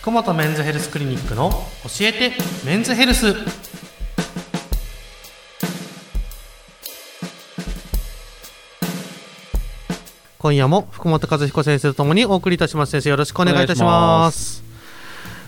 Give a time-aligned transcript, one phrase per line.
[0.00, 2.32] 福本メンズヘルスクリニックの教えて
[2.64, 3.34] メンズヘルス。
[10.38, 12.92] 今夜も福本和彦先生とともにお送りいたします。
[12.92, 14.62] 先生よろしくお願いいたします。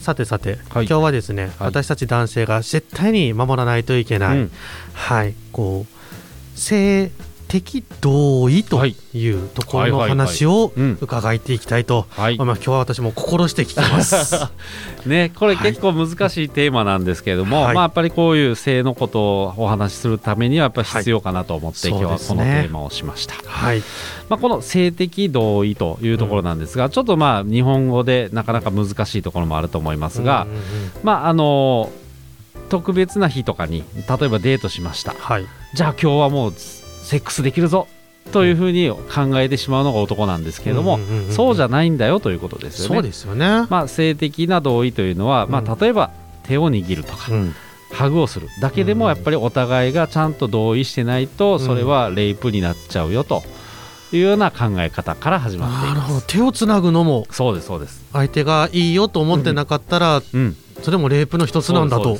[0.00, 0.86] さてさて、はい。
[0.86, 4.52] 今日はですね、私たち男性が絶対に守らないといけない、うん。
[4.92, 5.34] はい。
[5.52, 7.12] こう性
[7.52, 8.96] 的同意とはい。
[9.14, 10.98] いうところの話をうん。
[11.00, 12.38] 伺っていきたいと、はい。
[12.38, 14.36] まあ、今日は私も心してきてます。
[15.06, 15.70] ね、これはい。
[15.70, 17.74] 結構難しいテーマなんですけれども、はい。
[17.74, 23.82] まあ、やっぱりこういう性のことをお話しするためにはやっぱり必要かなと思って、はい今日はこのテーマをしました、はい、
[24.30, 30.62] まあ、この性的同意というところなんですが、ちょっとまあ日本語でなかなか難しいところもあると思いますが、うんうんうん。
[31.02, 31.92] まああの
[32.70, 35.12] 特別な日とかに例えばデートしました。
[35.12, 36.54] はい、じゃあ今日はもう
[37.02, 37.88] セックスできるぞ。
[38.32, 42.94] というふうに考えてしまうのが男なんですけれども、うんうんうんうんそうじゃないんだよということですよね。
[42.94, 43.66] そうですよね。
[43.68, 45.70] まあ、性的な同意というのは、まうん。
[45.70, 46.10] あ、例えば
[46.44, 47.54] 手を握るとか、うん。
[47.92, 53.42] ハグをするだけでもやっぱりお互いがちゃんと同意してないとそれはレイプになっちゃうよと
[54.12, 56.26] いうような考え方から始まっています。
[56.26, 62.18] 手をつなぐのもそうですそうです、相手がいいよと思ってなかったら、うん、それもレイプの一つなんだと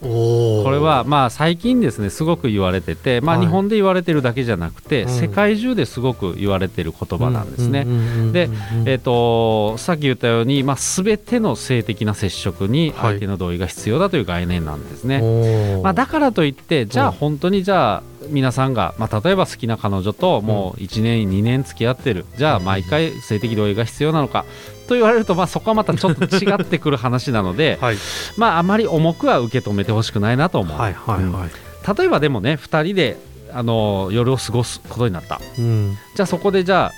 [0.00, 7.84] これはまあ最近ですねすごく言われてて、まあ、はい日本で言われてるだけじゃなくて、うん世界中ですごく言われてる言葉なんですね。
[8.32, 8.50] で
[8.84, 15.20] えー、とさっき言ったように、まあ、全ての性的な接触にはい相手の同意が必要だという概念なんですね。
[15.22, 22.24] おーまあ、だからといってじゃうんあ本当にじゃあ皆さんが、まあ、例えば好きな彼女ともう1年2年付き合ってる。
[22.36, 24.44] じゃあ毎回性的同意が必要なのか。
[24.88, 27.96] と言われると、まあ、そこはまたちょっと違ってくる話なので、 はい。
[28.36, 31.98] まあ、あまり重くは受け止めてほしくないなと思う、はいはいはい。
[31.98, 33.16] 例えばでもね2人で
[33.52, 35.40] あの夜を過ごすことになった。
[35.58, 35.98] うん。
[36.14, 36.92] じゃあそこでじゃあ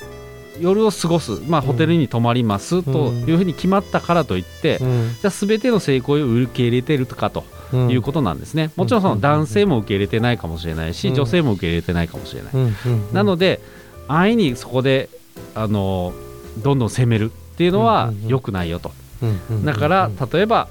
[0.61, 5.17] 夜を過ごす、まあ、ホテルに泊まりますというふうに決まったからといって、うん。
[5.21, 7.45] じゃあ全ての性行為を受け入れてるかと。
[7.53, 11.15] うんいうことなんですね、もちろんその男性も受け入れてないかもしれないし、うん。
[11.15, 12.53] 女性も受け入れてないかもしれない、
[13.13, 13.61] なので
[14.09, 15.09] 安易にそこで
[15.55, 16.13] あの
[16.59, 18.93] どんどん攻めるっていうのは良くないよと、
[19.65, 20.69] だから例えば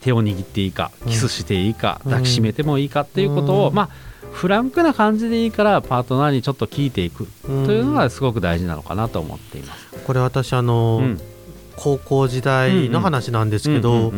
[0.00, 1.10] 手を握っていいかうん。
[1.10, 2.10] キスしていいか、うん。
[2.12, 3.74] 抱きしめてもいいかっていうことを、うん。
[3.74, 3.88] まあ
[4.32, 7.26] フランクな感じでいいからパートナーにちょっと聞いていく。
[7.42, 10.04] というのがすごく大事なのかなと思っています。
[10.06, 11.20] これ私あの、うん。
[11.76, 14.12] 高校時代の話なんですけど、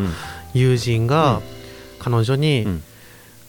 [0.54, 1.59] 友人がうん
[2.00, 2.82] 彼女にうん。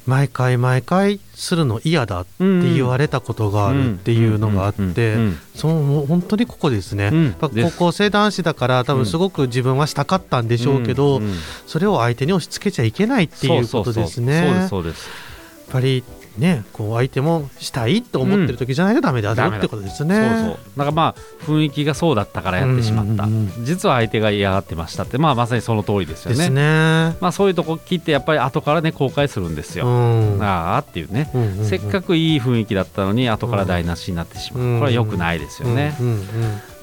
[0.08, 5.16] 毎回毎回するの嫌だって言われたことがあるっていうのがあって
[5.54, 7.36] そのもう本当にここですね、うん。
[7.40, 11.22] 高校生男子だから多分すごく自分はしたかったんでしょうけど、
[11.68, 14.42] それを相手に押し付けちゃいけないっていうことですね。
[14.42, 14.56] そうそうそう。
[14.56, 15.06] そうですそうです。
[15.06, 16.04] やっぱり
[16.38, 20.16] ねこう相手もしたいと思ってる時じゃないとダメだぞうんってことですね。
[20.16, 20.58] そうそう。
[20.78, 26.50] なんかまあ雰囲気がそうだったからやってしまった、うんうん実は相手が嫌がってましたって、まあ、まさにその通りですよね。
[26.50, 27.16] ね。
[27.20, 30.42] まあ、そういうとこ切ってやっぱり後からね後悔するんですうよ、ん。
[30.42, 31.66] ああっていうね、うんうんうん。
[31.66, 36.26] せっかくいい雰囲気だったのに後から台無しになってしまう、うんこれは良くないですよね、うんうんうん。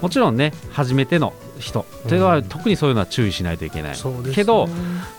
[0.01, 1.85] もちろんね初めての人。
[2.09, 3.93] というのは、うん特にそういうのは注意しないといけない。
[3.93, 3.99] ね。
[4.35, 4.69] けど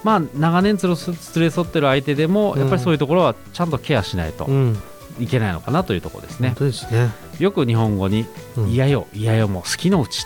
[0.03, 4.77] まあ長年連れ添ってる相手でもやっぱりそういうところはちゃんとケアしないとうん、
[5.19, 6.55] いけないのかなというところですね。
[6.71, 7.11] すね。
[7.39, 8.25] よく日本語に
[8.57, 10.25] うん「嫌よ嫌よもう好きのうち」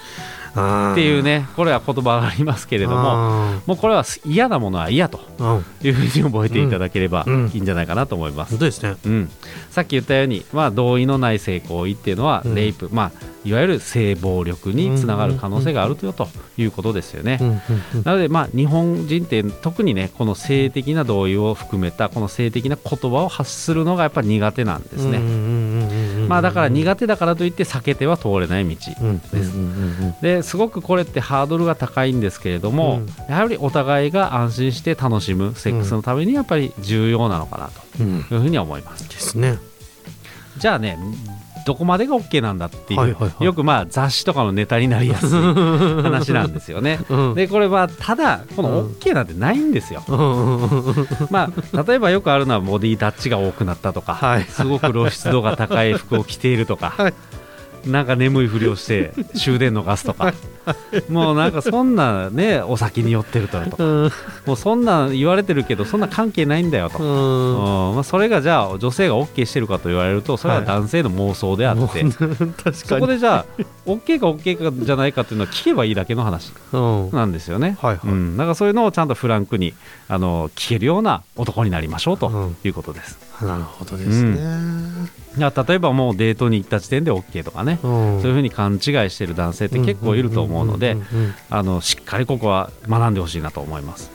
[0.53, 5.19] っていうねこれは言葉がありますけれどもあもうこれは嫌なものは嫌と
[5.81, 7.51] いうふうに覚えていただければうん。
[7.53, 8.55] いいんじゃないかなと思います。
[9.05, 9.29] うん、
[9.69, 12.55] さっき言ったように、まあ、同意のない性行為っていうのは、うん。
[12.55, 13.11] レイプ、まあ、
[13.43, 16.27] いわゆる性暴力につながる可能性があるよと
[16.57, 17.37] いうことですよね。
[17.41, 17.47] うん。
[17.47, 17.61] うん。
[17.95, 18.03] うん。
[18.03, 25.17] なので、まあ、日本人って特にねこの性的な同意を含めたこの性的な言葉を発するのがやっぱり苦手なんですね。
[25.17, 25.72] うんうんうんうんうん
[26.27, 29.35] まあ、だから苦手だからといって避けては通れない道うんです。
[29.35, 37.69] うんうんうんですごくこれってハードルが高いんですけれども、やはりお互いが安心して楽しむセックスのためにやっぱり重要なのかな
[37.99, 39.09] うんうんというふうには思います。
[39.09, 39.57] ですね。
[40.57, 40.97] じゃあね
[41.65, 43.43] どこまでが OK なんだっていう、はいはいはい。
[43.43, 45.29] よくまあ雑誌とかのネタになりやすい
[46.03, 46.99] 話なんですよね。
[47.09, 47.33] うん。
[47.35, 50.03] でこれはただこのうん OK なんてないんですよ。
[50.07, 51.27] うん。
[51.29, 54.43] まあ例えばよくあるのはボディタッチが多くなったとか、はい。
[54.43, 57.13] すごく露出度が高い服を着ているとか、はい
[57.85, 60.33] なんか眠いふりをして終電逃すとか、
[61.09, 64.11] もうなんかそんなねお酒に酔ってるととか、うん。
[64.45, 66.99] もうそんな言われてるけどそんな関係ないんだよと。
[66.99, 67.89] うん。
[67.89, 67.95] うん。
[67.95, 73.45] まあ、それがじゃあ女性が OK してるかと言われるとそれは男性の妄想であって、 確かそにこでじゃあ
[73.85, 77.09] OK か OK かじゃないかっていうのは聞けばいいだけの話うん。
[77.11, 77.77] なんですよね。
[77.81, 78.07] はいはい。
[78.09, 79.73] うん、だからそういうのをちゃんとフランクに
[80.07, 82.55] あの聞けるような男になりましょうとうん。
[82.63, 83.17] いうことです。
[83.41, 84.39] なるほどですね。
[85.37, 88.21] いや例えばもうデートに行った時点で OK とかね、うん。
[88.21, 88.79] そういうふうに勘違い
[89.09, 90.97] してる男性って結構いると思思うので、
[91.81, 94.11] しっかりここは学んでほしいなと思います。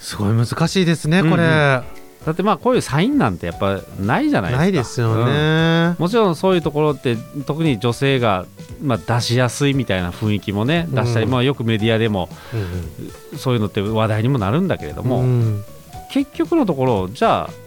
[0.00, 1.40] すごい難しいですねこれ、うん。
[1.40, 1.82] うん
[2.26, 4.62] だってまあこういうサインなんてやっぱないじゃないですか。
[4.62, 5.26] ないですようん。
[5.26, 7.16] ね、もちろんそういうところって
[7.46, 8.46] 特に女性が、
[8.82, 15.64] まあ、出しやすいみたいな雰囲気もね出したり、うんまあ、よくメディアでもうんそういうのって話題にもなるんだけれども、うん。
[16.10, 17.65] 結局のところじゃあそ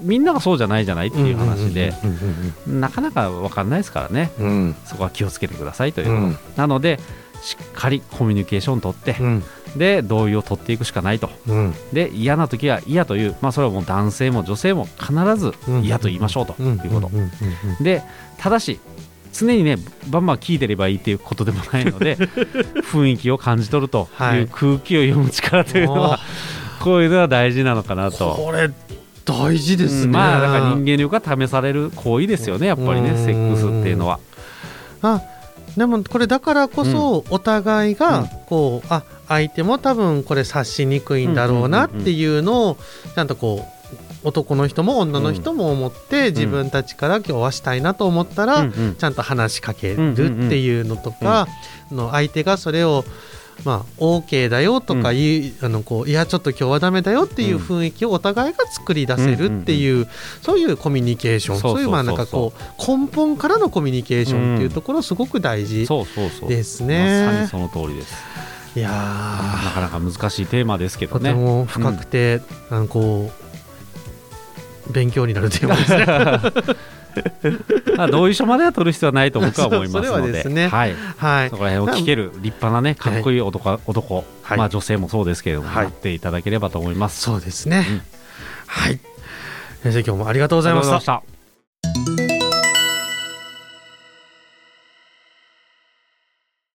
[0.00, 1.92] みんながそうじゃないじゃないっていう話で、
[2.66, 4.30] なかなか分かんないですからね。
[4.38, 4.46] うん。
[4.46, 6.38] うんそこは気をつけてくださいということ、うん。
[6.56, 6.98] なので
[7.42, 9.44] しっかりコミュニケーションを取って、うん。
[9.76, 11.30] で同意を取っていくしかないと。
[11.46, 11.74] うん。
[11.92, 16.72] で嫌な時は嫌という、まあ、それはもう男性も女性も必ず嫌と言いましょうとうん。
[16.78, 17.10] いうこと、
[17.82, 18.02] で
[18.38, 18.80] ただし
[19.32, 19.76] 常にね
[20.08, 22.16] バンバン聞いてればいいっていうことでもないので
[22.90, 24.40] 雰囲気を感じ取るとはい。
[24.40, 26.18] いう空気を読む力というのは、
[26.80, 28.34] こういうのは大事なのかなと。
[28.34, 28.70] これ
[29.24, 34.18] 大事ですね、うんまあだから人間力が試される行為ですよねやっぱりねうんセックスっていうのは。
[35.02, 35.22] あ
[35.76, 38.28] でもこれだからこそお互いがうん。
[38.46, 42.76] こう、あ相手も多分これ察しにくいんだろうなっていうのを
[43.14, 43.64] ちゃんとこ
[44.24, 48.94] う男の人も女の人も思って自分たちから今日はしたいなと思ったら、うんうん。
[48.96, 51.46] ちゃんと話しかけるっていうのとか、
[51.92, 53.04] の相手がそれを
[53.64, 60.06] まあ OK だよとかいう、あのこういやちょっと今日はダメだよっていう雰囲気をお互いが作り出せるっていう、
[60.42, 61.58] そういうコミュニケーション。
[61.58, 66.48] そういうまあなんかこう根本からのコミュニケーションっていうところすごく大事、そうそうそう。
[66.48, 67.26] ですね。
[67.26, 68.14] まさにその通りです。
[68.76, 72.40] いやなーかなか難しいテーマですけどとてねも深くて、
[72.70, 73.30] あのこ
[74.88, 76.76] う勉強になるテーマですね。
[77.96, 80.44] まあ同意書までは取る必要はないと僕は思いますので。
[80.50, 80.68] ね。
[80.68, 80.94] はい。
[81.16, 81.50] はい。
[81.50, 84.24] そこら辺を聞ける立派なねかっこいい男,、男。
[84.42, 84.58] はい。
[84.58, 85.84] まあ女性もそうですけれども、はい。
[85.84, 87.20] なっていただければと思います。
[87.20, 87.86] そうですね。
[87.88, 88.02] うん。
[88.66, 89.00] はい。
[89.82, 90.82] 先生今日もありがとうございま。
[90.82, 91.22] した